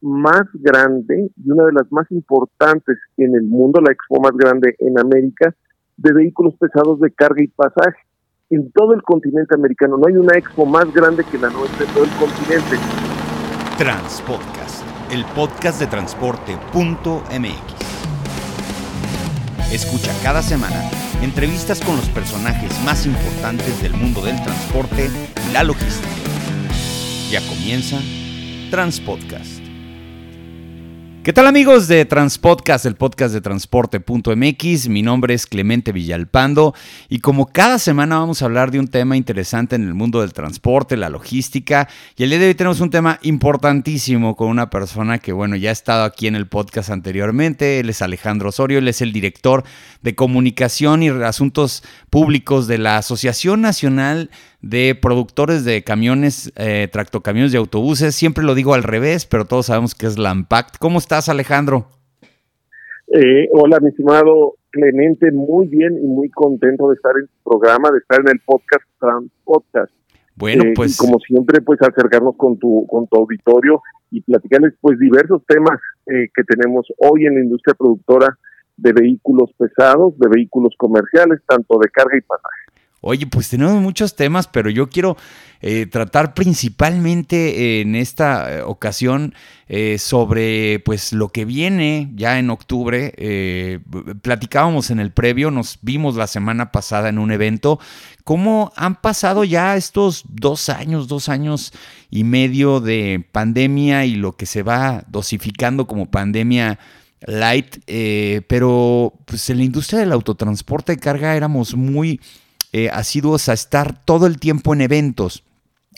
[0.00, 4.74] más grande y una de las más importantes en el mundo, la expo más grande
[4.78, 5.54] en América,
[5.96, 7.98] de vehículos pesados de carga y pasaje.
[8.48, 11.92] En todo el continente americano no hay una expo más grande que la nuestra en
[11.92, 12.76] todo el continente.
[13.76, 17.86] Transpodcast, el podcast de transporte.mx.
[19.72, 20.76] Escucha cada semana
[21.22, 25.08] entrevistas con los personajes más importantes del mundo del transporte
[25.48, 26.08] y la logística.
[27.30, 27.98] Ya comienza
[28.70, 29.55] Transpodcast.
[31.26, 34.88] ¿Qué tal amigos de Transpodcast, el podcast de transporte.mx?
[34.88, 36.72] Mi nombre es Clemente Villalpando
[37.08, 40.32] y como cada semana vamos a hablar de un tema interesante en el mundo del
[40.32, 45.18] transporte, la logística y el día de hoy tenemos un tema importantísimo con una persona
[45.18, 48.86] que bueno ya ha estado aquí en el podcast anteriormente, él es Alejandro Osorio, él
[48.86, 49.64] es el director
[50.02, 54.30] de comunicación y asuntos públicos de la Asociación Nacional
[54.62, 58.14] de productores de camiones, eh, tractocamiones y autobuses.
[58.14, 60.76] Siempre lo digo al revés, pero todos sabemos que es la Lampact.
[60.78, 61.86] ¿Cómo estás, Alejandro?
[63.08, 67.90] Eh, hola, mi estimado Clemente, muy bien y muy contento de estar en tu programa,
[67.90, 68.84] de estar en el podcast
[69.44, 69.92] Podcast.
[70.34, 74.98] Bueno, eh, pues como siempre, pues acercarnos con tu con tu auditorio y platicarles pues
[74.98, 78.36] diversos temas eh, que tenemos hoy en la industria productora
[78.76, 82.65] de vehículos pesados, de vehículos comerciales, tanto de carga y pasaje.
[83.08, 85.16] Oye, pues tenemos muchos temas, pero yo quiero
[85.60, 89.32] eh, tratar principalmente en esta eh, ocasión
[89.68, 93.14] eh, sobre pues lo que viene ya en octubre.
[94.22, 97.78] platicábamos en el previo, nos vimos la semana pasada en un evento.
[98.24, 101.72] ¿Cómo han pasado ya estos dos años, dos años
[102.10, 106.80] y medio de pandemia y lo que se va dosificando como pandemia?
[107.26, 107.78] light,
[108.46, 112.20] pero pues en la industria del autotransporte de carga éramos muy
[112.78, 115.44] eh, asiduos a estar todo el tiempo en eventos.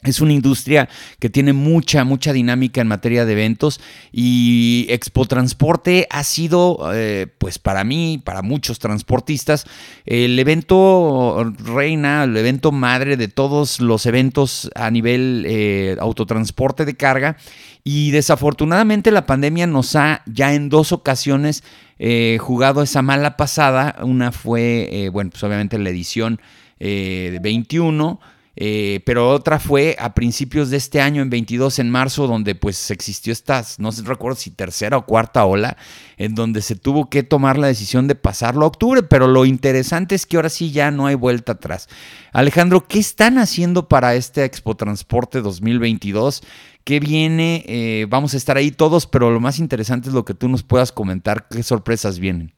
[0.04, 3.80] Es una industria que tiene mucha, mucha dinámica en materia de eventos
[4.12, 9.66] y Expo Transporte ha sido, eh, pues para mí, para muchos transportistas,
[10.06, 16.94] el evento reina, el evento madre de todos los eventos a nivel eh, autotransporte de
[16.94, 17.38] carga
[17.82, 21.64] y desafortunadamente la pandemia nos ha ya en dos ocasiones
[22.38, 23.96] jugado esa mala pasada.
[24.02, 26.38] Una fue, bueno, pues obviamente la edición
[26.80, 28.20] eh, 21.
[28.60, 32.90] Eh, pero otra fue a principios de este año, en 22, en marzo, donde pues
[32.90, 35.76] existió esta, no recuerdo si tercera o cuarta ola,
[36.16, 40.16] en donde se tuvo que tomar la decisión de pasarlo a octubre, pero lo interesante
[40.16, 41.88] es que ahora sí ya no hay vuelta atrás.
[42.32, 46.42] Alejandro, ¿qué están haciendo para este Expo Transporte 2022?
[46.82, 47.64] ¿Qué viene?
[47.68, 50.64] Eh, vamos a estar ahí todos, pero lo más interesante es lo que tú nos
[50.64, 52.57] puedas comentar, qué sorpresas vienen.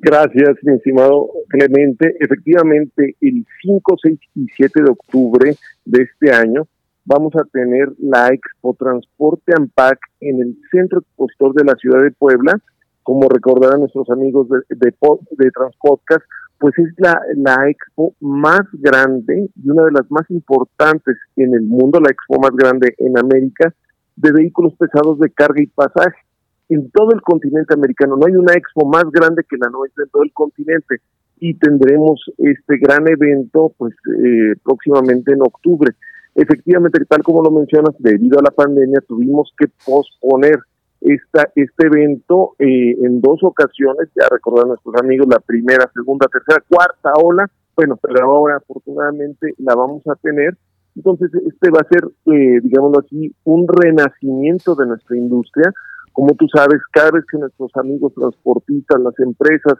[0.00, 2.16] Gracias, mi estimado Clemente.
[2.20, 6.68] Efectivamente, el 5, 6 y 7 de octubre de este año
[7.04, 12.12] vamos a tener la Expo Transporte AMPAC en el Centro Expositor de la Ciudad de
[12.12, 12.60] Puebla.
[13.02, 14.94] Como recordarán nuestros amigos de, de,
[15.36, 16.24] de Transpodcast,
[16.58, 21.62] pues es la, la expo más grande y una de las más importantes en el
[21.62, 23.74] mundo, la expo más grande en América,
[24.14, 26.27] de vehículos pesados de carga y pasaje
[26.68, 28.16] en todo el continente americano.
[28.16, 30.96] No hay una expo más grande que la nuestra en todo el continente
[31.40, 35.92] y tendremos este gran evento pues eh, próximamente en octubre.
[36.34, 40.58] Efectivamente, tal como lo mencionas, debido a la pandemia tuvimos que posponer
[41.00, 46.62] esta, este evento eh, en dos ocasiones, ya recordar nuestros amigos, la primera, segunda, tercera,
[46.68, 50.56] cuarta ola, bueno, pero ahora afortunadamente la vamos a tener.
[50.96, 52.02] Entonces, este va a ser,
[52.34, 55.72] eh, digámoslo así, un renacimiento de nuestra industria,
[56.18, 59.74] como tú sabes, cada vez que nuestros amigos transportistas, las empresas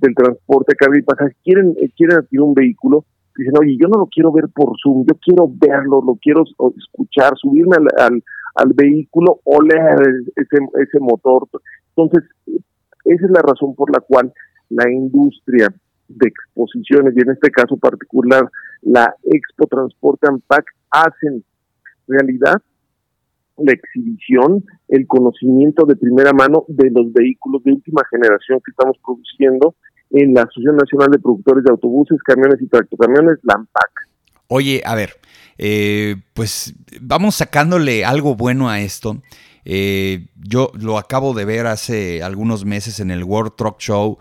[0.00, 3.04] del transporte carga y pasaje quieren, eh, quieren adquirir un vehículo,
[3.36, 6.42] dicen, oye, yo no lo quiero ver por Zoom, yo quiero verlo, lo quiero
[6.76, 8.20] escuchar, subirme al,
[8.56, 11.46] al, vehículo, oler ese, ese motor.
[11.94, 12.28] Entonces,
[13.04, 14.32] esa es la razón por la cual
[14.70, 15.72] la industria
[16.08, 18.50] de exposiciones, y en este caso particular
[18.82, 21.44] la Expo Transporte AMPAC, hacen
[22.08, 22.60] realidad
[23.58, 28.96] la exhibición, el conocimiento de primera mano de los vehículos de última generación que estamos
[29.04, 29.74] produciendo
[30.10, 33.90] en la Asociación Nacional de Productores de Autobuses, Camiones y Tractocamiones, la AMPAC.
[34.48, 35.14] Oye, a ver,
[35.58, 39.22] eh, pues vamos sacándole algo bueno a esto.
[39.64, 44.18] Eh, yo lo acabo de ver hace algunos meses en el World Truck Show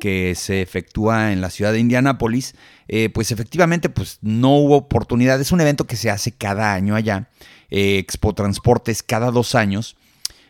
[0.00, 2.54] que se efectúa en la ciudad de Indianápolis,
[2.88, 5.40] eh, pues efectivamente pues no hubo oportunidad.
[5.40, 7.28] Es un evento que se hace cada año allá.
[7.70, 9.96] Eh, Expo Transportes cada dos años.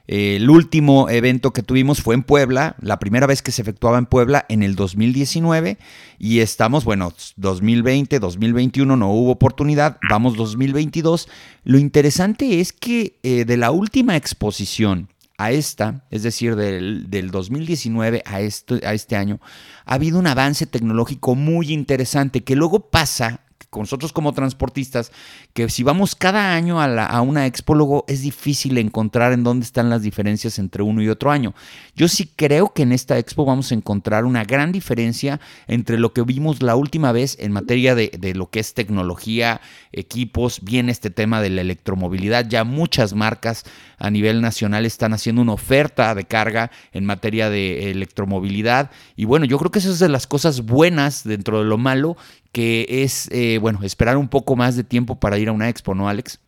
[0.07, 4.05] el último evento que tuvimos fue en Puebla, la primera vez que se efectuaba en
[4.05, 5.79] Puebla en el 2019
[6.19, 11.29] y estamos, bueno, 2020, 2021 no hubo oportunidad, vamos 2022.
[11.65, 18.23] Lo interesante es que eh, de la última exposición a esta, es decir, del, 2019
[18.25, 19.41] a, esto, a este año,
[19.85, 23.41] ha habido un avance tecnológico muy interesante que luego pasa
[23.81, 25.13] nosotros como transportistas,
[25.53, 29.65] que si vamos cada año a, la, a una expo, es difícil encontrar en dónde
[29.65, 31.55] están las diferencias entre uno y otro año.
[31.97, 36.13] Yo sí creo que en esta expo vamos a encontrar una gran diferencia entre lo
[36.13, 39.61] que vimos la última vez en materia de, de lo que es tecnología,
[39.93, 42.47] equipos, bien este tema de la electromovilidad.
[42.49, 43.65] Ya muchas marcas
[43.99, 48.91] a nivel nacional están haciendo una oferta de carga en materia de electromovilidad.
[49.17, 52.17] Y bueno, yo creo que eso es de las cosas buenas dentro de lo malo,
[52.55, 55.93] que es, eh, bueno, esperar un poco más de tiempo para ir a una expo,
[55.95, 56.41] ¿no, Alex?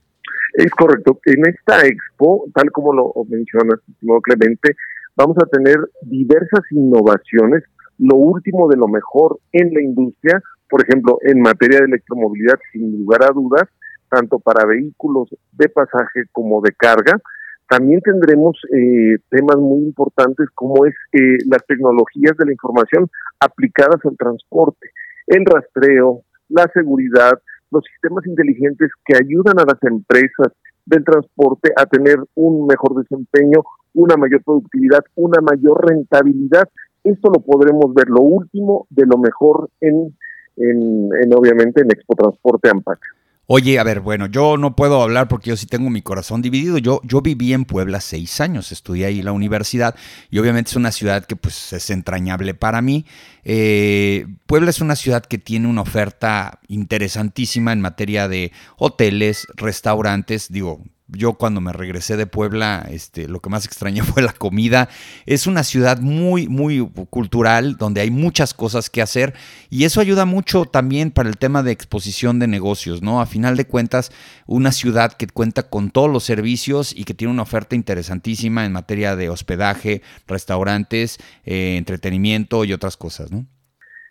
[0.55, 1.19] Es correcto.
[1.27, 4.77] En esta expo, tal como lo mencionas, estimado Clemente,
[5.17, 7.65] vamos a tener diversas innovaciones,
[7.99, 12.99] lo último de lo mejor en la industria, por ejemplo, en materia de electromovilidad, sin
[12.99, 13.65] lugar a dudas,
[14.09, 17.21] tanto para vehículos de pasaje como de carga.
[17.69, 23.11] También tendremos eh, temas muy importantes como es eh, las tecnologías de la información
[23.41, 24.89] aplicadas al transporte
[25.27, 27.33] el rastreo, la seguridad,
[27.71, 30.53] los sistemas inteligentes que ayudan a las empresas
[30.85, 33.63] del transporte a tener un mejor desempeño,
[33.95, 36.69] una mayor productividad, una mayor rentabilidad.
[37.03, 40.17] Esto lo podremos ver, lo último de lo mejor en,
[40.57, 42.99] en, en obviamente en Expo Transporte AMPAC.
[43.49, 46.79] Oye, a ver, bueno, yo no puedo hablar porque yo sí tengo mi corazón dividido.
[46.79, 49.95] Yo, yo viví en Puebla seis años, estudié ahí la universidad
[50.31, 53.07] y obviamente es una ciudad que pues es entrañable para mí.
[53.45, 60.51] Eh, Puebla es una ciudad que tiene una oferta interesantísima en materia de hoteles, restaurantes,
[60.51, 64.89] digo, yo cuando me regresé de Puebla, este, lo que más extrañé fue la comida.
[65.25, 69.35] Es una ciudad muy, muy cultural, donde hay muchas cosas que hacer
[69.71, 73.21] y eso ayuda mucho también para el tema de exposición de negocios, ¿no?
[73.21, 74.11] A final de cuentas,
[74.47, 78.73] una ciudad que cuenta con todos los servicios y que tiene una oferta interesantísima en
[78.73, 83.47] materia de hospedaje, restaurantes, eh, entretenimiento y otras cosas, ¿no?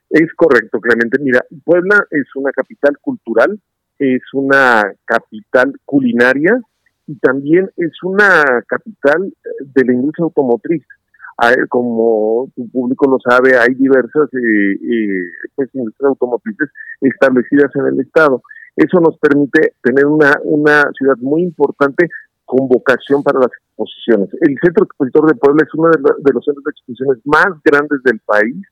[0.09, 1.17] Es correcto, Clemente.
[1.19, 3.59] Mira, Puebla es una capital cultural,
[3.99, 6.61] es una capital culinaria,
[7.07, 10.83] y también es una capital de la industria automotriz.
[11.69, 15.21] como tu público lo sabe, hay diversas eh, eh,
[15.55, 16.69] pues, industrias automotrices
[17.01, 18.41] establecidas en el Estado.
[18.75, 22.09] Eso nos permite tener una, una ciudad muy importante
[22.45, 24.29] con vocación para las exposiciones.
[24.41, 28.03] El Centro Expositor de Puebla es uno de, de los centros de exposiciones más grandes
[28.03, 28.65] del país,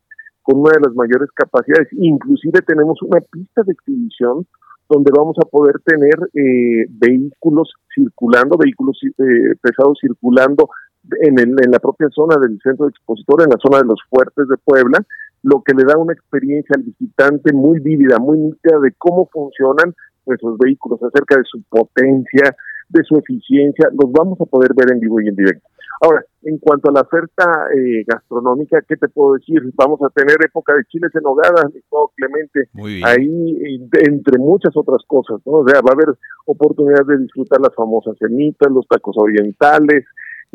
[0.44, 1.88] con una de las mayores capacidades.
[1.94, 4.46] Inclusive tenemos una pista de exhibición
[4.94, 10.70] donde vamos a poder tener eh, vehículos circulando, vehículos eh, pesados circulando
[11.22, 14.48] en, en la propia zona del centro de expositor, en la zona de los fuertes
[14.48, 15.00] de Puebla,
[15.44, 19.94] lo que le da una experiencia al visitante muy vívida, muy nítida de cómo funcionan
[20.26, 22.56] nuestros vehículos, acerca de su potencia,
[22.90, 25.68] de su eficiencia, los vamos a poder ver en vivo y en directo.
[26.02, 29.62] Ahora, en cuanto a la oferta eh, gastronómica, ¿qué te puedo decir?
[29.76, 31.72] Vamos a tener época de chiles en hogadas,
[32.16, 32.70] Clemente,
[33.06, 35.54] ahí entre muchas otras cosas, ¿no?
[35.54, 40.06] O sea, va a haber oportunidad de disfrutar las famosas cenitas, los tacos orientales,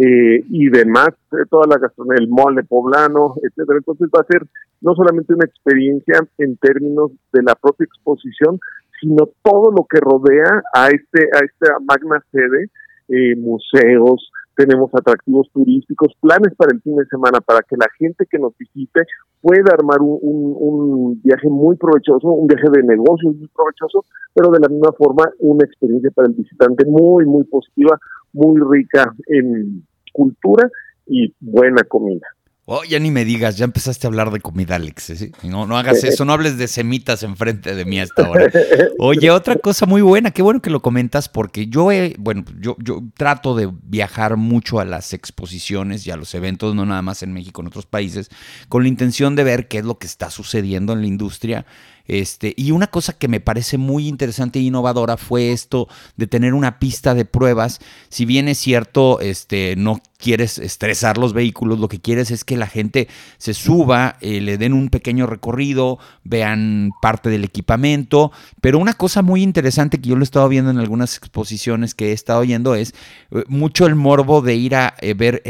[0.00, 3.78] eh, y demás, eh, toda la gastronomía, el mole poblano, etcétera.
[3.78, 4.46] Entonces va a ser
[4.80, 8.60] no solamente una experiencia en términos de la propia exposición,
[9.00, 12.70] sino todo lo que rodea a este a esta magna sede,
[13.08, 18.26] eh, museos, tenemos atractivos turísticos, planes para el fin de semana para que la gente
[18.28, 19.02] que nos visite
[19.40, 24.58] pueda armar un, un, viaje muy provechoso, un viaje de negocios muy provechoso, pero de
[24.58, 28.00] la misma forma una experiencia para el visitante muy, muy positiva,
[28.32, 30.68] muy rica en cultura
[31.06, 32.26] y buena comida.
[32.70, 35.04] Oh, ya ni me digas, ya empezaste a hablar de comida, Alex.
[35.16, 35.32] ¿sí?
[35.42, 38.50] No, no hagas eso, no hables de semitas enfrente de mí hasta ahora.
[38.98, 42.76] Oye, otra cosa muy buena, qué bueno que lo comentas, porque yo, he, bueno, yo,
[42.78, 47.22] yo trato de viajar mucho a las exposiciones y a los eventos, no nada más
[47.22, 48.28] en México, en otros países,
[48.68, 51.64] con la intención de ver qué es lo que está sucediendo en la industria
[52.08, 56.54] este, y una cosa que me parece muy interesante e innovadora fue esto de tener
[56.54, 57.80] una pista de pruebas.
[58.08, 62.56] Si bien es cierto, este, no quieres estresar los vehículos, lo que quieres es que
[62.56, 68.32] la gente se suba, eh, le den un pequeño recorrido, vean parte del equipamiento.
[68.60, 72.08] Pero una cosa muy interesante que yo lo he estado viendo en algunas exposiciones que
[72.08, 72.94] he estado yendo es
[73.30, 75.42] eh, mucho el morbo de ir a eh, ver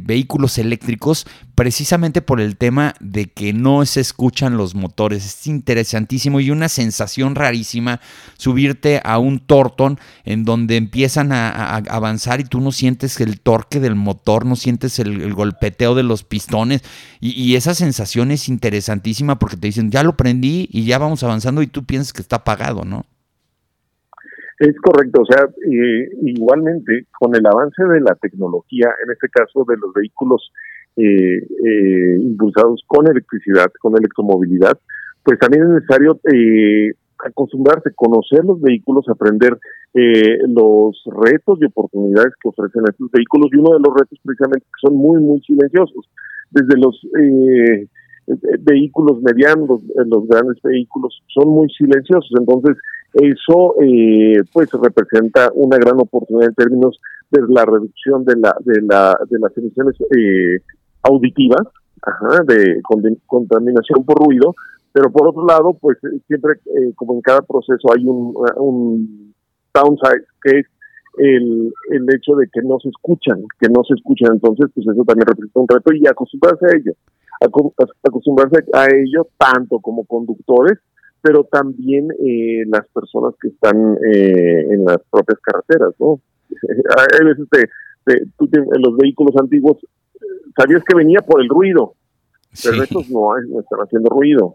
[0.00, 1.26] vehículos eléctricos
[1.60, 5.26] precisamente por el tema de que no se escuchan los motores.
[5.26, 8.00] Es interesantísimo y una sensación rarísima
[8.38, 13.78] subirte a un Torton en donde empiezan a, avanzar y tú no sientes el torque
[13.78, 16.82] del motor, no sientes el, golpeteo de los pistones
[17.20, 21.60] y, esa sensación es interesantísima porque te dicen, ya lo prendí y ya vamos avanzando
[21.60, 23.04] y tú piensas que está apagado, ¿no?
[24.58, 25.46] Es correcto, o sea,
[26.22, 30.50] igualmente con el avance de la tecnología, en este caso de los vehículos
[30.96, 34.78] eh, eh, impulsados con electricidad, con electromovilidad,
[35.22, 36.92] pues también es necesario eh,
[37.24, 39.56] acostumbrarse, conocer los vehículos, aprender
[39.94, 44.66] eh, los retos y oportunidades que ofrecen estos vehículos y uno de los retos precisamente
[44.80, 46.08] son muy, muy silenciosos,
[46.50, 47.88] desde los eh,
[48.60, 52.76] vehículos medianos, los grandes vehículos son muy silenciosos, entonces
[53.14, 58.82] eso eh, pues representa una gran oportunidad en términos de la reducción de la de
[58.82, 60.60] la de las emisiones eh,
[61.02, 61.62] auditivas
[62.46, 62.80] de
[63.26, 64.54] contaminación por ruido
[64.92, 69.34] pero por otro lado pues siempre eh, como en cada proceso hay un, un
[69.74, 70.66] downside que es
[71.18, 75.04] el, el hecho de que no se escuchan que no se escuchan entonces pues eso
[75.04, 76.92] también representa un reto y acostumbrarse a ello
[78.02, 80.78] acostumbrarse a ello tanto como conductores
[81.22, 86.20] pero también eh, las personas que están eh, en las propias carreteras, ¿no?
[86.96, 87.46] A veces
[88.36, 89.76] tú en los vehículos antiguos
[90.56, 91.94] sabías que venía por el ruido,
[92.62, 94.54] pero estos no, están haciendo ruido.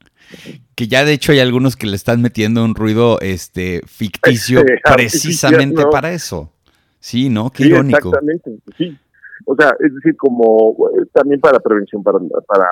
[0.76, 4.82] Que ya de hecho hay algunos que le están metiendo un ruido este ficticio este,
[4.94, 6.52] precisamente para eso.
[7.00, 7.52] Sí, ¿no?
[7.52, 8.10] Qué irónico.
[8.10, 8.98] Exactamente, sí.
[9.46, 12.66] O sea, es decir, como eh, también para prevención, para, para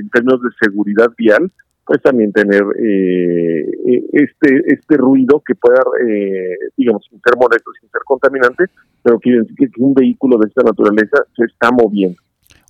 [0.00, 1.50] en términos de seguridad vial,
[1.84, 7.70] pues también tener eh, eh, este este ruido que pueda, eh, digamos, sin ser molesto,
[7.80, 8.66] sin ser contaminante,
[9.02, 12.20] pero que que un vehículo de esta naturaleza se está moviendo.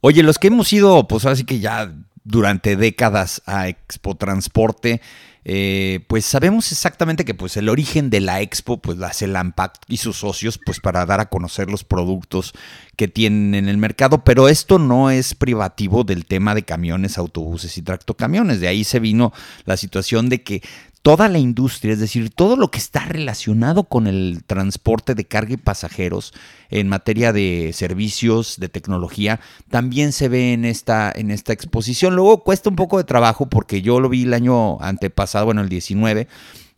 [0.04, 1.94] Oye, los que hemos ido, pues así que ya
[2.24, 5.00] durante décadas a Expo Transporte,
[5.44, 9.74] eh, pues sabemos exactamente que pues el origen de la expo pues la hace Lampac
[9.86, 12.52] y sus socios pues para dar a conocer los productos
[12.96, 17.78] que tienen en el mercado, pero esto no es privativo del tema de camiones, autobuses
[17.78, 18.58] y tractocamiones.
[18.58, 19.32] De ahí se vino
[19.66, 20.62] la situación de que
[21.02, 25.54] toda la industria, es decir, todo lo que está relacionado con el transporte de carga
[25.54, 26.32] y pasajeros
[26.70, 32.14] en materia de servicios, de tecnología, también se ve en esta, en esta exposición.
[32.14, 35.68] Luego cuesta un poco de trabajo porque yo lo vi el año antepasado, bueno, el
[35.68, 36.28] 19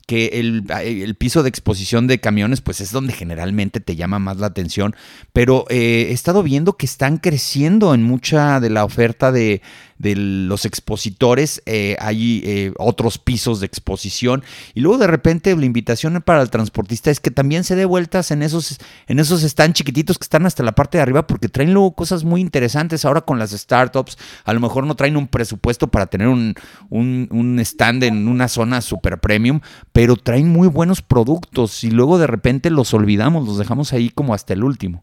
[0.06, 4.36] que el, el, piso de exposición de camiones pues es donde generalmente te llama más
[4.36, 4.94] la atención,
[5.32, 9.62] pero eh, he estado viendo que están creciendo en mucha de la oferta de,
[9.98, 14.42] de los expositores, eh, hay eh, otros pisos de exposición
[14.74, 18.30] y luego de repente la invitación para el transportista es que también se dé vueltas
[18.30, 21.72] en esos, en esos están chiquititos que están hasta la parte de arriba porque traen
[21.72, 25.88] luego cosas muy interesantes ahora con las startups, a lo mejor no traen un presupuesto
[25.88, 26.54] para tener un,
[26.90, 29.60] un, un stand en una zona super premium,
[29.92, 34.34] pero traen muy buenos productos y luego de repente los olvidamos, los dejamos ahí como
[34.34, 35.02] hasta el último.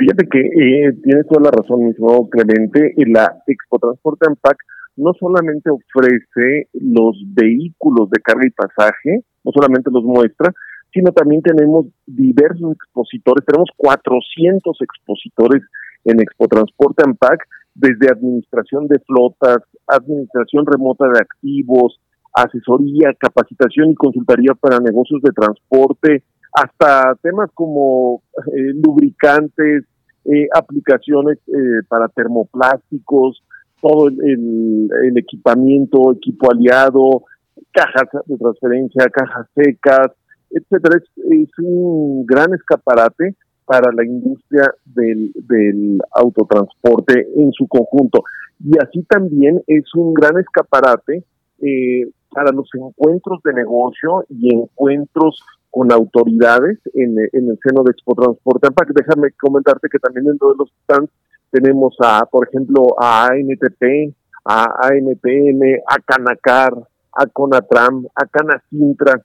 [0.00, 2.94] Fíjate que eh, tienes toda la razón, mismo Clemente.
[3.06, 4.56] La Expo Transporte AMPAC
[4.96, 10.54] no solamente ofrece los vehículos de carga y pasaje, no solamente los muestra,
[10.90, 15.62] sino también tenemos diversos expositores, tenemos 400 expositores
[16.04, 22.00] en Expo Transporte AMPAC, desde administración de flotas, administración remota de activos,
[22.32, 29.84] asesoría, capacitación y consultoría para negocios de transporte, hasta temas como eh, lubricantes,
[30.24, 33.42] eh, aplicaciones eh, para termoplásticos,
[33.80, 37.24] todo el, equipamiento, equipo aliado,
[37.72, 40.08] cajas de transferencia, cajas secas,
[40.50, 41.00] etcétera.
[41.30, 48.22] Es, un gran escaparate para la industria del, del autotransporte en su conjunto.
[48.62, 51.24] Y así también es un gran escaparate
[51.62, 58.14] eh, para los encuentros de negocio y encuentros con autoridades en, el seno de Expo
[58.14, 61.10] Transporte Déjame comentarte que también dentro de los stands
[61.50, 66.72] tenemos a, por ejemplo, a ANTP, a ANPM, a Canacar,
[67.12, 69.20] a Conatram, a Canacintra,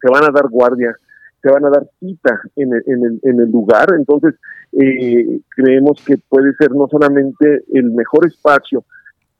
[0.00, 0.96] se van a dar guardia,
[1.42, 3.88] se van a dar cita en el, en el, en el lugar.
[3.96, 4.34] Entonces,
[4.72, 8.84] eh, creemos que puede ser no solamente el mejor espacio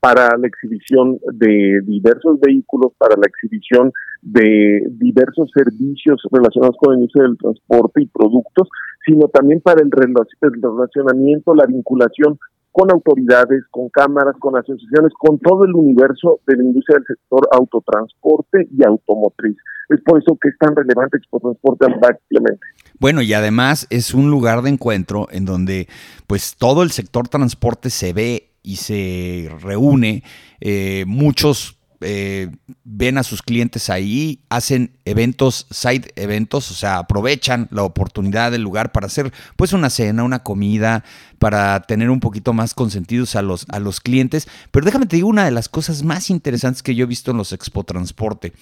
[0.05, 7.01] para la exhibición de diversos vehículos, para la exhibición de diversos servicios relacionados con el
[7.01, 8.69] inicio del transporte y productos,
[9.07, 12.39] sino también para el, relacionamiento, la vinculación
[12.71, 17.49] con autoridades, con cámaras, con asociaciones, con todo el universo de la industria del sector
[17.53, 19.57] autotransporte y automotriz.
[19.89, 22.67] Es por eso que es tan relevante Expo Transporte AMPAC, Clemente.
[23.01, 25.89] Bueno, y además es un lugar de encuentro en donde
[26.27, 30.25] pues todo el sector transporte se ve y se reúne.
[30.61, 32.51] Eh, muchos eh,
[32.83, 38.63] ven a sus clientes ahí, hacen eventos, side eventos, o sea, aprovechan la oportunidad del
[38.63, 41.05] lugar para hacer pues una cena, una comida,
[41.39, 44.49] para tener un poquito más consentidos a los, a los clientes.
[44.71, 47.37] Pero déjame te digo una de las cosas más interesantes que yo he visto en
[47.37, 48.53] los Expo Transporte.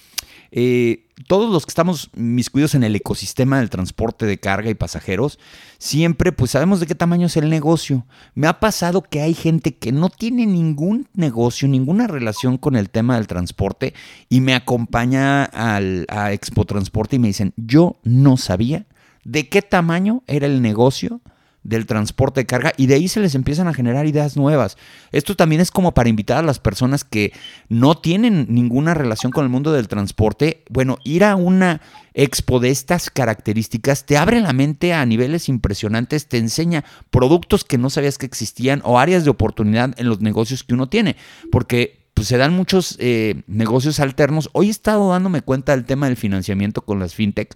[0.55, 5.39] Eh, todos los que estamos miscuidos en el ecosistema del transporte de carga y pasajeros,
[5.79, 8.05] siempre pues sabemos de qué tamaño es el negocio.
[8.35, 12.91] Me ha pasado que hay gente que no tiene ningún negocio, ninguna relación con el
[12.91, 13.95] tema del transporte
[14.29, 18.85] y me acompaña al, a Expo Transporte y me dicen, yo no sabía
[19.23, 21.21] de qué tamaño era el negocio
[21.63, 24.77] del transporte de carga y de ahí se les empiezan a generar ideas nuevas.
[25.11, 27.33] Esto también es como para invitar a las personas que
[27.69, 30.63] no tienen ninguna relación con el mundo del transporte.
[30.69, 31.81] Bueno, ir a una
[32.13, 37.77] expo de estas características te abre la mente a niveles impresionantes, te enseña productos que
[37.77, 41.15] no sabías que existían o áreas de oportunidad en los negocios que uno tiene,
[41.51, 44.49] porque pues, se dan muchos eh, negocios alternos.
[44.53, 47.55] Hoy he estado dándome cuenta del tema del financiamiento con las fintech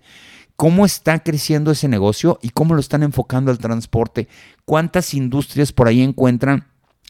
[0.58, 4.28] cómo está creciendo ese negocio y cómo lo están enfocando al transporte.
[4.66, 6.64] ¿Cuántas industrias por ahí encuentran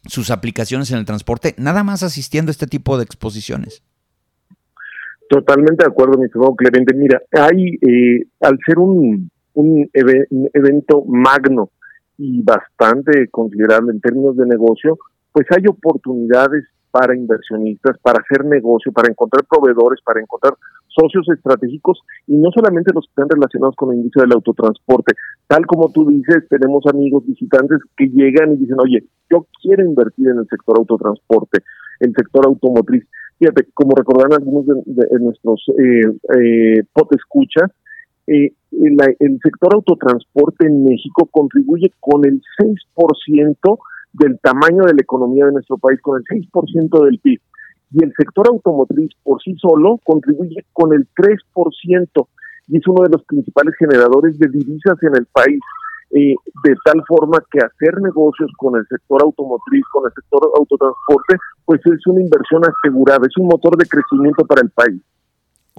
[0.06, 3.82] sus aplicaciones en el transporte, nada más asistiendo a este tipo de exposiciones?
[5.30, 6.94] Totalmente de acuerdo, mi estimado Clemente.
[6.94, 11.72] Mira, hay, eh, al ser un, un, evento magno
[12.18, 14.98] y bastante considerable en términos de negocio,
[15.32, 20.54] pues hay oportunidades para inversionistas, para hacer negocio, para encontrar proveedores, para encontrar
[20.98, 25.14] socios estratégicos y no solamente los que están relacionados con la industria del autotransporte.
[25.48, 30.30] Tal como tú dices, tenemos amigos visitantes que llegan y dicen, oye, yo quiero invertir
[30.30, 31.60] en el sector autotransporte,
[32.00, 33.06] el sector automotriz.
[33.40, 36.02] Fíjate, como recordarán algunos de, nuestros eh,
[36.40, 37.68] eh, pot escucha,
[38.26, 43.78] eh, el, el sector autotransporte en México contribuye con el 6%
[44.14, 47.40] del tamaño de la economía de nuestro país, con el 6% del PIB
[47.92, 52.28] y el sector automotriz por sí solo contribuye con el 3%
[52.68, 55.60] y es uno de los principales generadores de divisas en el país.
[56.10, 61.36] Eh, de tal forma que hacer negocios con el sector automotriz, con el sector autotransporte,
[61.66, 65.02] pues es una inversión asegurada, es un motor de crecimiento para el país.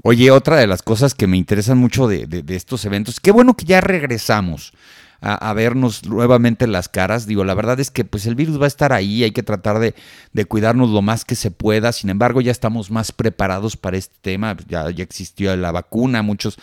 [0.04, 3.54] Oye, otra de las cosas que me interesan mucho de, de estos eventos, qué bueno
[3.54, 4.74] que ya regresamos
[5.20, 7.26] a, vernos nuevamente las caras.
[7.26, 9.78] Digo, la verdad es que pues el virus va a estar ahí, hay que tratar
[9.78, 9.94] de,
[10.46, 11.92] cuidarnos lo más que se pueda.
[11.92, 14.57] Sin embargo, ya estamos más preparados para este tema.
[14.68, 16.59] Ya, ya existió la vacuna, muchos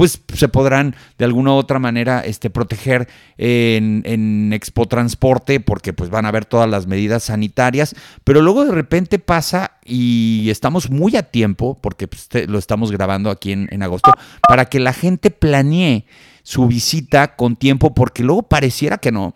[0.00, 5.92] pues se podrán de alguna u otra manera este, proteger en, en Expo Transporte porque
[5.92, 7.94] pues van a ver todas las medidas sanitarias,
[8.24, 13.28] pero luego de repente pasa y estamos muy a tiempo, porque pues, lo estamos grabando
[13.28, 14.14] aquí en, en agosto,
[14.48, 16.06] para que la gente planee
[16.50, 19.34] su visita con tiempo, porque luego pareciera que no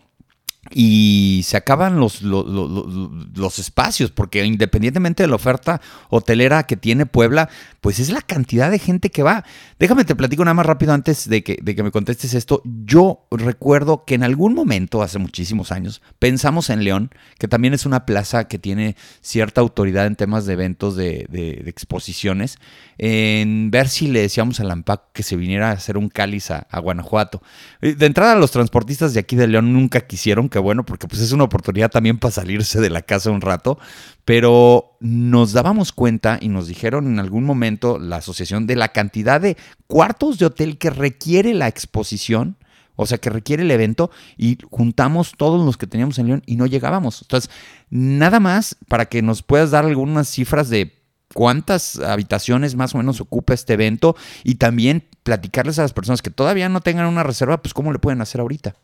[0.71, 7.49] y se acaban los, los, espacios, porque independientemente de la oferta hotelera que tiene Puebla,
[7.81, 9.45] pues es la cantidad de gente que va.
[9.77, 12.61] Déjame te platico nada más rápido antes de que, de que me contestes esto.
[12.65, 17.85] Yo recuerdo que en algún momento, hace muchísimos años, pensamos en León, que también es
[17.85, 22.57] una plaza que tiene cierta autoridad en temas de eventos, de, de, exposiciones,
[22.97, 26.67] en ver si le decíamos a Lampac que se viniera a hacer un cáliz a,
[26.69, 27.41] a Guanajuato.
[27.81, 31.43] De entrada, los transportistas de aquí de León nunca quisieron bueno, porque pues es una
[31.43, 33.77] oportunidad también para salirse de la casa un rato,
[34.23, 39.41] pero nos dábamos cuenta y nos dijeron en algún momento la asociación de la cantidad
[39.41, 42.57] de cuartos de hotel que requiere la exposición,
[42.95, 46.55] o sea, que requiere el evento, y juntamos todos los que teníamos en León y
[46.55, 47.21] no llegábamos.
[47.21, 47.51] Entonces,
[47.89, 50.95] nada más para que nos puedas dar algunas cifras de
[51.33, 56.29] cuántas habitaciones más o menos ocupa este evento y también platicarles a las personas que
[56.29, 58.75] todavía no tengan una reserva, pues cómo le pueden hacer ahorita.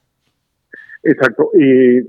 [1.03, 1.49] Exacto.
[1.57, 2.01] y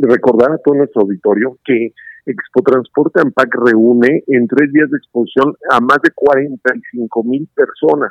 [0.00, 1.92] recordar a todo nuestro auditorio que
[2.26, 8.10] Expo Transporte AMPAC reúne en tres días de exposición a más de 45 mil personas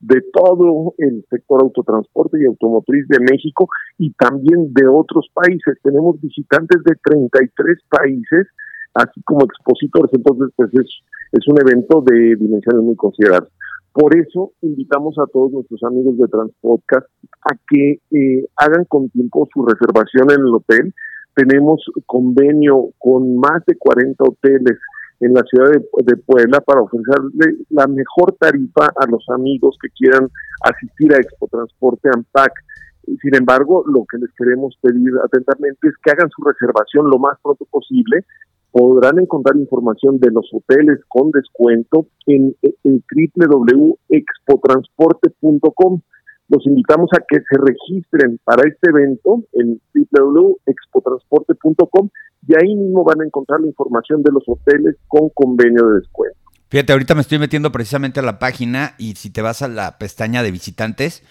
[0.00, 5.78] de todo el sector autotransporte y automotriz de México y también de otros países.
[5.82, 8.46] Tenemos visitantes de 33 países,
[8.92, 10.86] así como expositores, entonces pues es,
[11.32, 13.50] es un evento de dimensiones muy considerables.
[13.96, 17.06] Por eso invitamos a todos nuestros amigos de Transpodcast
[17.40, 20.94] a que eh, hagan con tiempo su reservación en el hotel.
[21.34, 24.76] Tenemos convenio con más de 40 hoteles
[25.20, 30.28] en la ciudad de, Puebla para ofrecerle la mejor tarifa a los amigos que quieran
[30.60, 32.52] asistir a Expo Transporte AMPAC.
[33.22, 37.38] Sin embargo, lo que les queremos pedir atentamente es que hagan su reservación lo más
[37.42, 38.26] pronto posible.
[38.70, 43.02] Podrán encontrar información de los hoteles con descuento en, en
[43.34, 46.02] www.expotransporte.com.
[46.48, 52.10] Los invitamos a que se registren para este evento en www.expotransporte.com
[52.46, 56.38] y ahí mismo van a encontrar la información de los hoteles con convenio de descuento.
[56.68, 59.98] Fíjate, ahorita me estoy metiendo precisamente a la página y si te vas a la
[59.98, 61.22] pestaña de visitantes,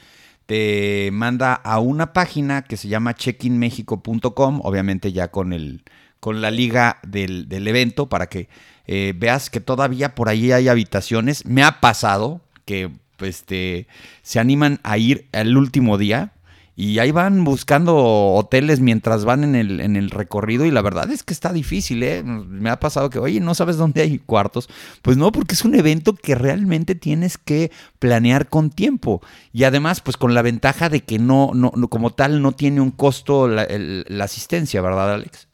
[0.45, 5.83] te manda a una página que se llama checkinmexico.com, obviamente ya con el
[6.25, 8.49] con la liga del, evento para que
[8.87, 11.45] eh, veas que todavía por ahí hay habitaciones.
[11.45, 13.85] Me ha pasado que este,
[14.23, 16.33] se animan a ir el último día
[16.75, 21.11] y ahí van buscando hoteles mientras van en el, en el recorrido y la verdad
[21.11, 22.23] es que está difícil, ¿eh?
[22.23, 24.67] Me ha pasado que, oye, ¿no sabes dónde hay cuartos?
[25.03, 29.21] Pues no, porque es un evento que realmente tienes que planear con tiempo
[29.53, 32.89] y además pues con la ventaja de que no, no, como tal no tiene un
[32.89, 35.49] costo la, la asistencia, ¿verdad Alex?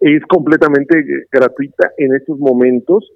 [0.00, 3.10] Es completamente gratuita en estos momentos.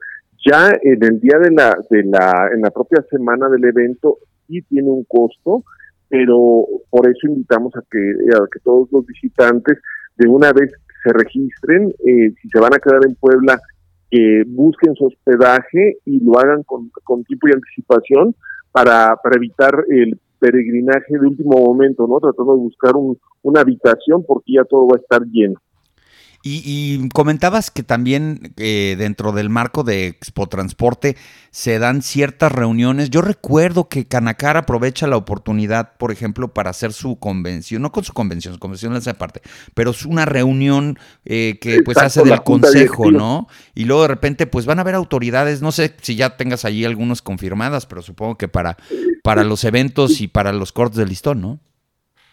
[0.47, 4.63] Ya en el día de la, de la, en la propia semana del evento sí
[4.63, 5.65] tiene un costo
[6.11, 7.99] pero por eso invitamos a que,
[8.35, 9.79] a que todos los visitantes
[10.17, 10.73] de una vez
[11.05, 13.59] se registren, eh, si se van a quedar en Puebla,
[14.11, 18.35] que busquen su hospedaje y lo hagan con, con tiempo y anticipación
[18.73, 22.19] para, para evitar el peregrinaje de último momento, ¿no?
[22.19, 25.61] Tratando de buscar un, una habitación porque ya todo va a estar lleno.
[26.43, 31.19] Y, comentabas que también eh, dentro del marco de Expo Transporte
[31.51, 33.11] se dan ciertas reuniones.
[33.11, 38.05] Yo recuerdo que Canacar aprovecha la oportunidad, por ejemplo, para hacer su convención, no con
[38.05, 39.43] su convención, su convención es aparte,
[39.75, 43.47] pero es una reunión eh, que pues hace del consejo, ¿no?
[43.75, 46.87] Y luego de repente pues van a haber autoridades, no sé si ya tengas allí
[46.87, 48.79] algunas confirmadas, pero supongo que para,
[49.23, 51.61] para los eventos y para los cortes de listón, ¿no?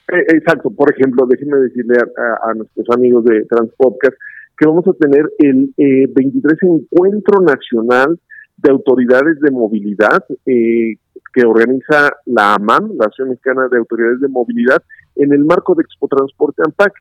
[0.10, 1.96] Eh, exacto, por ejemplo, déjenme decirle
[2.44, 4.16] a, nuestros amigos de Transpodcast
[4.58, 8.18] que vamos a tener el 23 eh, Encuentro Nacional
[8.58, 10.96] de Autoridades de Movilidad eh,
[11.34, 14.82] que organiza la AMAM, la Asociación Mexicana de Autoridades de Movilidad,
[15.16, 16.94] en el marco de Expo Transporte AMPAC.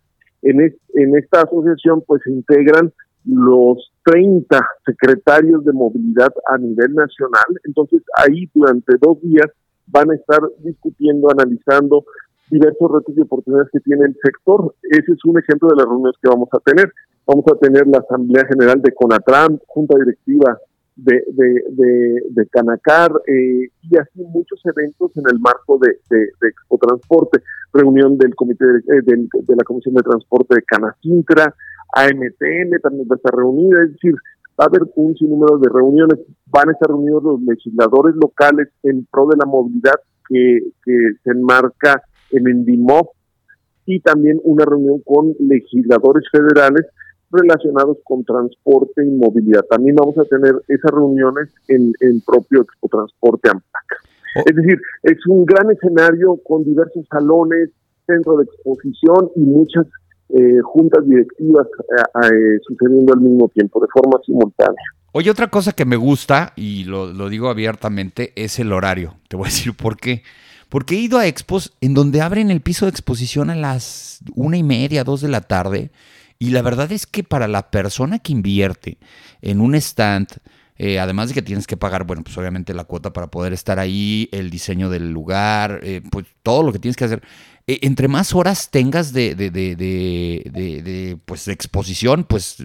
[0.42, 2.92] En, en esta asociación pues se integran
[3.24, 7.44] los 30 secretarios de movilidad a nivel nacional.
[7.64, 9.46] Entonces ahí durante dos días
[9.86, 12.04] van a estar discutiendo, analizando
[12.50, 14.74] diversos retos y oportunidades que tiene el sector.
[14.82, 16.92] Ese es un ejemplo de las reuniones que vamos a tener.
[17.26, 20.58] Vamos a tener la Asamblea General de CONATRAM, Junta Directiva
[20.96, 21.22] de,
[22.30, 28.16] de, Canacar eh, y así muchos eventos en el marco de, de, Expo Transporte, reunión
[28.16, 31.54] del Comité de, de, la Comisión de Transporte de Canacintra,
[31.92, 34.14] AMTN también va a estar reunida, es decir,
[34.58, 39.06] va a haber un sinnúmero de reuniones, van a estar reunidos los legisladores locales en
[39.10, 39.96] pro de la movilidad
[40.28, 43.10] que se enmarca en Endimov
[43.86, 46.86] y también una reunión con legisladores federales
[47.30, 49.62] relacionados con transporte y movilidad.
[49.68, 53.84] También vamos a tener esas reuniones en el propio Expo Transporte AMPAC.
[54.36, 54.42] Oh.
[54.46, 57.70] Es decir, es un gran escenario con diversos salones,
[58.06, 59.86] centro de exposición y muchas
[60.28, 64.84] eh, juntas directivas eh, eh, sucediendo al mismo tiempo, de forma simultánea.
[65.12, 69.14] Oye, otra cosa que me gusta, y lo, lo digo abiertamente, es el horario.
[69.28, 70.22] Te voy a decir por qué.
[70.68, 74.56] Porque he ido a expos en donde abren el piso de exposición a las una
[74.56, 75.90] y media, dos de la tarde.
[76.38, 78.98] Y la verdad es que para la persona que invierte
[79.40, 80.28] en un stand,
[80.78, 83.78] eh, además de que tienes que pagar, bueno, pues obviamente la cuota para poder estar
[83.78, 87.22] ahí, el diseño del lugar, eh, pues todo lo que tienes que hacer.
[87.66, 92.58] E, entre más horas tengas de, de, de, pues, exposición, pues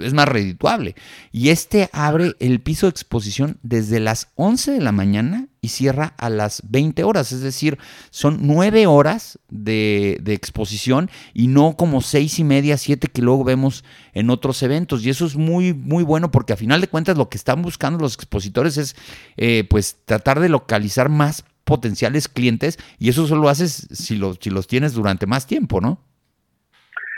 [0.00, 0.94] es más redituable.
[1.30, 6.14] Y este abre el piso de exposición desde las 11 de la mañana y cierra
[6.18, 7.32] a las 20 horas.
[7.32, 7.78] Es decir,
[8.10, 13.84] son 9 horas de, exposición y no como 6 y media, 7 que luego vemos
[14.14, 15.04] en otros eventos.
[15.04, 17.98] Y eso es muy, muy bueno porque a final de cuentas lo que están buscando
[17.98, 18.96] los expositores es
[19.36, 24.50] eh, pues tratar de localizar más potenciales clientes y eso solo haces si los, si
[24.50, 25.98] los tienes durante más tiempo, ¿no?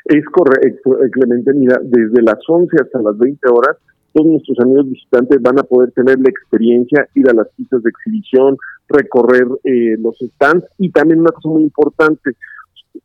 [0.07, 1.53] Es correcto, Clemente.
[1.55, 3.77] Mira, desde las 11 hasta las 20 horas,
[4.13, 7.91] todos nuestros amigos visitantes van a poder tener la experiencia, ir a las pistas de
[7.91, 8.57] exhibición,
[8.89, 12.33] recorrer eh, los stands y también una cosa muy importante,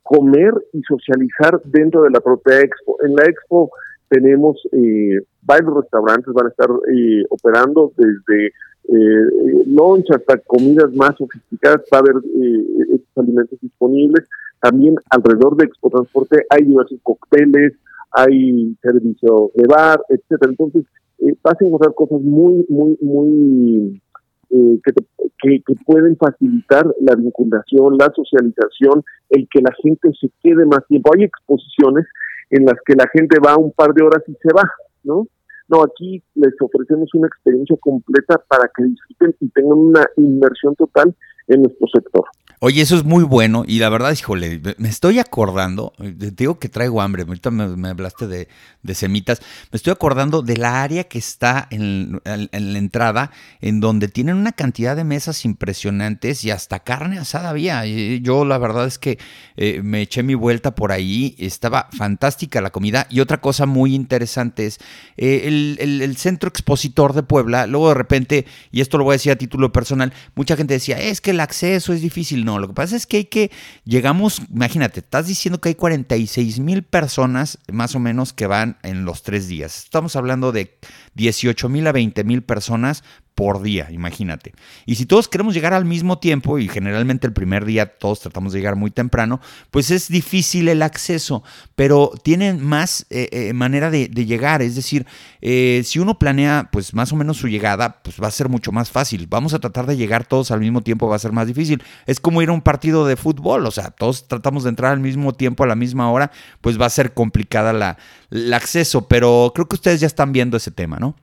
[0.02, 2.96] comer y socializar dentro de la propia expo.
[3.02, 3.70] En la expo
[4.08, 8.52] tenemos eh, varios restaurantes, van a estar eh, operando desde
[8.88, 14.28] eh, lunch hasta comidas más sofisticadas, va a haber eh, estos alimentos disponibles.
[14.60, 17.74] También alrededor de Expo Transporte hay diversos cócteles,
[18.12, 20.50] hay servicio de bar, etcétera.
[20.50, 20.84] Entonces,
[21.18, 24.02] eh, vas a encontrar cosas muy, muy, muy
[24.50, 30.64] eh, que, que, pueden facilitar la vinculación, la socialización, el que la gente se quede
[30.66, 31.10] más tiempo.
[31.14, 32.06] Hay exposiciones
[32.50, 34.70] en las que la gente va un par de horas y se va,
[35.04, 35.26] ¿no?
[35.68, 41.12] No, aquí les ofrecemos una experiencia completa para que disfruten y tengan una inversión total
[41.48, 42.24] en nuestro sector.
[42.58, 46.70] Oye, eso es muy bueno y la verdad, híjole, me estoy acordando, te digo que
[46.70, 48.48] traigo hambre, ahorita me, hablaste de,
[48.94, 54.36] semitas, me estoy acordando de la área que está en, la entrada, en donde tienen
[54.36, 57.84] una cantidad de mesas impresionantes y hasta carne asada había.
[57.84, 59.18] Yo la verdad es que
[59.58, 63.94] eh, me eché mi vuelta por ahí, estaba fantástica la comida y otra cosa muy
[63.94, 64.78] interesante es
[65.18, 69.16] eh, el, el centro expositor de Puebla, luego de repente, y esto lo voy a
[69.16, 72.45] decir a título personal, mucha gente decía, es que el acceso es difícil.
[72.46, 73.50] No, lo que pasa es que hay que,
[73.82, 79.04] llegamos, imagínate, estás diciendo que hay 46 mil personas más o menos que van en
[79.04, 79.82] los tres días.
[79.82, 80.78] Estamos hablando de
[81.14, 83.02] 18 mil a 20 mil personas
[83.36, 84.54] por día, imagínate.
[84.86, 88.54] Y si todos queremos llegar al mismo tiempo, y generalmente el primer día todos tratamos
[88.54, 91.44] de llegar muy temprano, pues es difícil el acceso,
[91.74, 94.62] pero tienen más eh, eh, manera de, llegar.
[94.62, 95.06] Es decir,
[95.42, 98.72] eh, si uno planea pues más o menos su llegada, pues va a ser mucho
[98.72, 99.26] más fácil.
[99.28, 101.82] Vamos a tratar de llegar todos al mismo tiempo, va a ser más difícil.
[102.06, 105.00] Es como ir a un partido de fútbol, o sea, todos tratamos de entrar al
[105.00, 107.98] mismo tiempo, a la misma hora, pues va a ser complicada la,
[108.30, 111.14] el acceso, pero creo que ustedes ya están viendo ese tema, ¿no?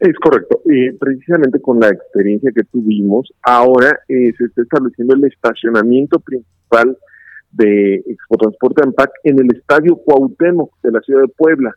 [0.00, 0.60] Es correcto.
[0.70, 6.96] Eh, precisamente con la experiencia que tuvimos, ahora eh, se está estableciendo el estacionamiento principal
[7.52, 11.72] de Expo Transporte AMPAC en el Estadio Cuauhtémoc de la ciudad de Puebla.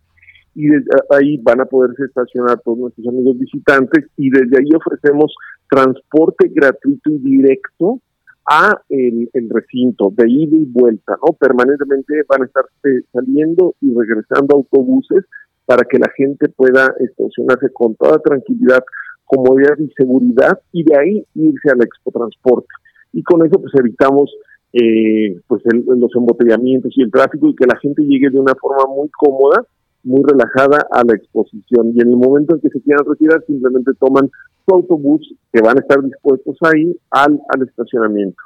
[0.55, 5.35] Y desde ahí van a poderse estacionar todos nuestros amigos visitantes y desde ahí ofrecemos
[5.69, 8.01] transporte gratuito y directo
[8.49, 11.33] a el, recinto de ida y vuelta, ¿no?
[11.33, 15.25] Permanentemente van a estar eh, saliendo y regresando autobuses
[15.67, 18.83] para que la gente pueda estacionarse con toda tranquilidad,
[19.25, 22.69] comodidad y seguridad y de ahí irse al Expo Transporte.
[23.11, 24.33] Y con eso pues evitamos
[24.71, 28.85] eh, pues los embotellamientos y el tráfico y que la gente llegue de una forma
[28.95, 29.65] muy cómoda,
[30.03, 31.91] muy relajada a la exposición.
[31.93, 34.29] Y en el momento en que se quieran retirar, simplemente toman
[34.65, 38.41] su autobús que van a estar dispuestos ahí al, al estacionamiento.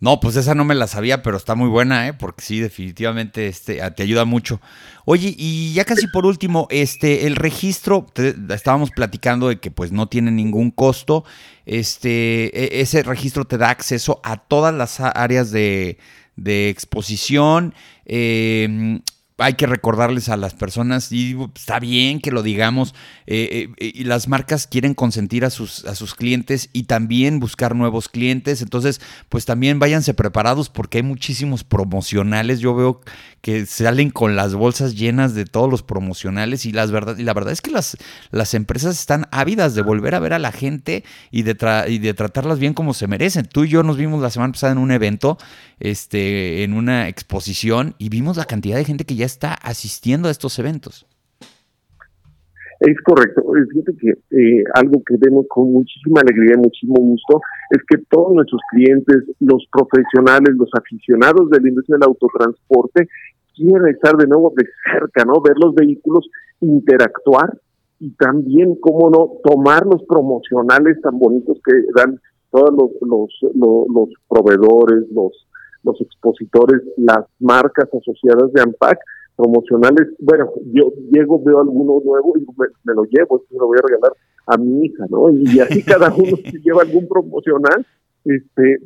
[0.00, 2.12] No, pues esa no me la sabía, pero está muy buena, ¿eh?
[2.12, 4.60] Porque sí, definitivamente este, te ayuda mucho.
[5.04, 8.06] Oye, y ya casi por último, este, el registro,
[8.50, 11.24] estábamos platicando de que pues no tiene ningún costo.
[11.66, 15.98] Este, e, ese registro te da acceso a todas las áreas de,
[16.36, 17.74] de exposición.
[18.06, 19.00] Eh,
[19.38, 22.94] hay que recordarles a las personas, y está bien que lo digamos,
[23.26, 27.76] eh, eh, y las marcas quieren consentir a sus, a sus clientes y también buscar
[27.76, 33.00] nuevos clientes, entonces pues también váyanse preparados porque hay muchísimos promocionales, yo veo
[33.40, 37.34] que salen con las bolsas llenas de todos los promocionales y, las verdad, y la
[37.34, 37.96] verdad es que las,
[38.32, 41.56] las empresas están ávidas de volver a ver a la gente y de,
[41.88, 43.46] y de tratarlas bien como se merecen.
[43.46, 45.38] Tú y yo nos vimos la semana pasada en un evento,
[45.78, 50.32] este, en una exposición y vimos la cantidad de gente que ya está asistiendo a
[50.32, 51.06] estos eventos.
[52.80, 53.42] Es correcto.
[53.72, 58.34] Fíjate que eh, algo que vemos con muchísima alegría y muchísimo gusto es que todos
[58.34, 63.08] nuestros clientes, los profesionales, los aficionados de la industria del autotransporte,
[63.56, 65.40] quieren estar de nuevo de cerca, ¿no?
[65.40, 66.28] Ver los vehículos,
[66.60, 67.58] interactuar
[67.98, 74.08] y también, cómo no, tomar los promocionales tan bonitos que dan todos los, los, los
[74.28, 75.32] proveedores, los,
[75.82, 78.98] los expositores, las marcas asociadas de AMPAC
[79.38, 83.86] promocionales, bueno, yo llego, veo alguno nuevo y me, lo llevo, esto lo voy a
[83.86, 84.12] regalar
[84.46, 85.30] a mi hija, ¿no?
[85.30, 87.86] Y así cada uno se lleva algún promocional,
[88.24, 88.78] este,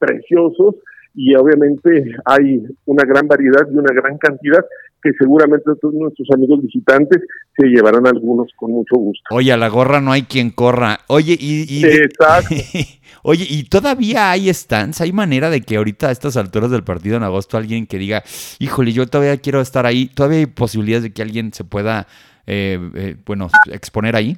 [0.00, 0.74] preciosos,
[1.14, 4.64] y obviamente hay una gran variedad y una gran cantidad
[5.02, 7.20] que seguramente todos nuestros amigos visitantes
[7.56, 9.34] se llevarán algunos con mucho gusto.
[9.34, 11.00] Oye, a la gorra no hay quien corra.
[11.08, 11.84] Oye, y...
[11.84, 12.54] Exacto.
[13.24, 15.00] Oye, ¿y todavía hay stands?
[15.00, 18.22] ¿Hay manera de que ahorita a estas alturas del partido en agosto alguien que diga,
[18.58, 20.08] híjole, yo todavía quiero estar ahí?
[20.12, 22.06] ¿Todavía hay posibilidades de que alguien se pueda,
[22.46, 24.36] eh, eh, bueno, exponer ahí?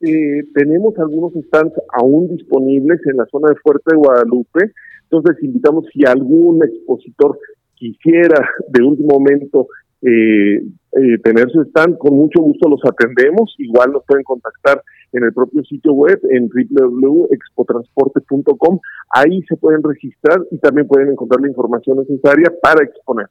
[0.00, 4.72] Eh, tenemos algunos stands aún disponibles en la zona de Fuerte de Guadalupe.
[5.10, 7.38] Entonces, invitamos si algún expositor
[7.74, 9.68] quisiera de último momento
[10.02, 13.54] eh, eh, tener su stand, con mucho gusto los atendemos.
[13.58, 18.80] Igual nos pueden contactar en el propio sitio web en www.expotransporte.com.
[19.10, 23.26] Ahí se pueden registrar y también pueden encontrar la información necesaria para exponer.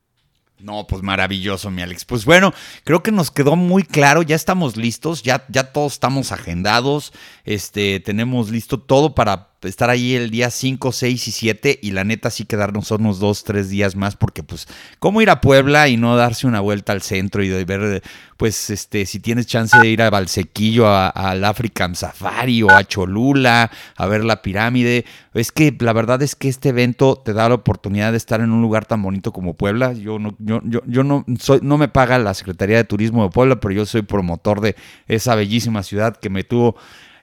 [0.59, 2.05] No, pues maravilloso, mi Alex.
[2.05, 2.53] Pues bueno,
[2.85, 7.99] creo que nos quedó muy claro, ya estamos listos, ya, ya todos estamos agendados, este,
[7.99, 12.29] tenemos listo todo para estar ahí el día 5, 6 y 7 y la neta
[12.29, 14.67] sí quedarnos unos 2, 3 días más porque pues,
[14.99, 18.03] ¿cómo ir a Puebla y no darse una vuelta al centro y de ver,
[18.37, 23.71] pues, este, si tienes chance de ir a Valsequillo, al African Safari o a Cholula,
[23.95, 25.05] a ver la pirámide?
[25.33, 28.51] Es que la verdad es que este evento te da la oportunidad de estar en
[28.51, 29.93] un lugar tan bonito como Puebla.
[29.93, 33.29] Yo no, yo, yo, yo no, soy, no me paga la Secretaría de Turismo de
[33.29, 34.75] Puebla, pero yo soy promotor de
[35.07, 36.75] esa bellísima ciudad que me tuvo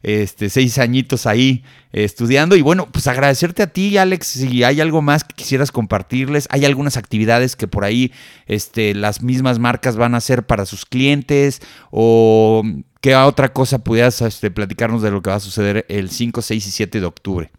[0.03, 1.63] este, seis añitos ahí
[1.93, 2.57] estudiando.
[2.57, 6.49] Y bueno, pues agradecerte a ti, Alex, si hay algo más que quisieras compartirles.
[6.51, 8.13] Hay algunas actividades que por ahí
[8.47, 11.61] este, las mismas marcas van a hacer para sus clientes
[11.91, 12.63] o
[13.01, 16.67] qué otra cosa pudieras este, platicarnos de lo que va a suceder el 5, 6
[16.67, 17.51] y 7 de octubre.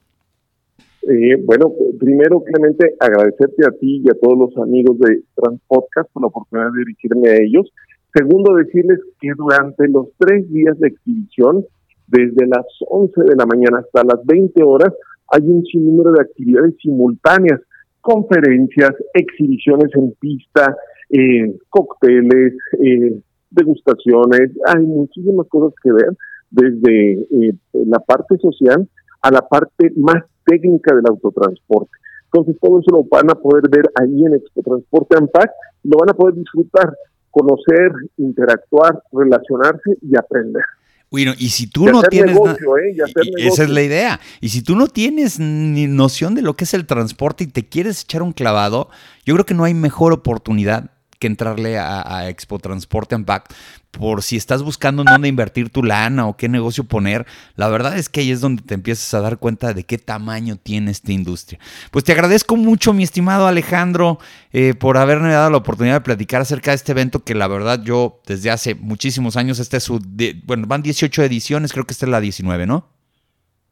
[1.03, 6.23] Eh, bueno, primero, Clemente, agradecerte a ti y a todos los amigos de Transpodcast por
[6.23, 7.69] la oportunidad de dirigirme a ellos.
[8.15, 11.65] Segundo, decirles que durante los tres días de exhibición
[12.08, 14.94] desde las 11 de la mañana hasta las 20 horas
[15.30, 17.60] hay un sinnúmero de actividades simultáneas,
[18.02, 20.76] conferencias, exhibiciones en pista,
[21.10, 26.18] eh, cócteles, eh, degustaciones, hay muchísimas cosas que ver,
[26.50, 28.88] desde eh, la parte social
[29.22, 31.92] a la parte más técnica del autotransporte.
[32.26, 35.52] Entonces todo eso lo van a poder ver ahí en Expo Transporte AMPAC,
[35.84, 36.96] lo van a poder disfrutar,
[37.32, 40.63] conocer, interactuar, relacionarse y aprender.
[41.13, 42.36] Bueno, y si tú no tienes.
[42.36, 42.97] ¿eh?
[43.38, 44.19] esa es la idea.
[44.41, 47.69] Y si tú no tienes ni noción de lo que es el transporte y te
[47.69, 48.89] quieres echar un clavado,
[49.23, 50.89] yo creo que no hay mejor oportunidad
[51.24, 53.54] que entrarle a, Expo Transporte Impact
[53.92, 57.98] por si estás buscando en dónde invertir tu lana o qué negocio poner, la verdad
[57.98, 61.14] es que ahí es donde te empiezas a dar cuenta de qué tamaño tiene esta
[61.14, 61.62] industria.
[61.92, 64.20] Pues te agradezco mucho, mi estimado Alejandro,
[64.52, 67.82] eh, por haberme dado la oportunidad de platicar acerca de este evento que la verdad
[67.82, 70.02] yo desde hace muchísimos años, este es su,
[70.44, 72.90] bueno, van 18 ediciones, creo que esta es la 19, ¿no?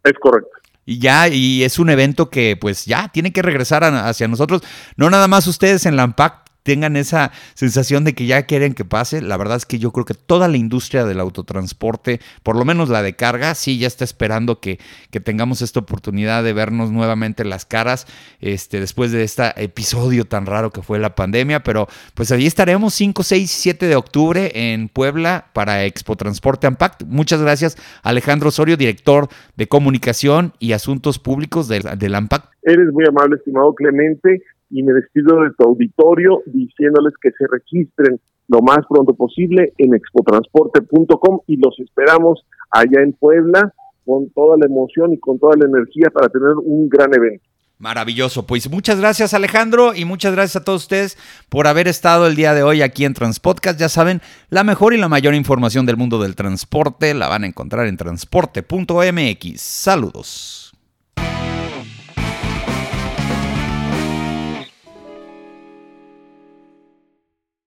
[0.06, 0.52] Es correcto.
[0.86, 4.62] Y ya, y es un evento que pues ya tiene que regresar hacia nosotros,
[4.96, 8.86] no nada más ustedes en la AMPAC, tengan esa sensación de que ya quieren que
[8.86, 9.21] pase.
[9.21, 12.89] La verdad es que yo creo que toda la industria del autotransporte, por lo menos
[12.89, 17.43] la de carga, sí ya está esperando que, que tengamos esta oportunidad de vernos nuevamente
[17.45, 18.08] las caras
[18.39, 21.63] este, después de este episodio tan raro que fue la pandemia.
[21.63, 26.67] Pero pues allí estaremos 5, 6 y 7 de octubre en Puebla para Expo Transporte
[26.67, 27.04] Ampact.
[27.04, 32.50] Muchas gracias Alejandro Osorio, director de comunicación y asuntos públicos del, del AMPAC.
[32.63, 38.19] Eres muy amable, estimado Clemente y me despido de tu auditorio diciéndoles que se registren
[38.47, 43.73] lo más pronto posible en expotransporte.com y los esperamos allá en Puebla
[44.05, 47.45] con toda la emoción y con toda la energía para tener un gran evento.
[47.81, 48.45] Maravilloso.
[48.45, 51.17] Pues muchas gracias Alejandro y muchas gracias a todos ustedes
[51.49, 53.79] por haber estado el día de hoy aquí en Transpodcast.
[53.79, 57.47] Ya saben, la mejor y la mayor información del mundo del transporte la van a
[57.47, 59.62] encontrar en transporte.mx.
[59.62, 60.61] Saludos.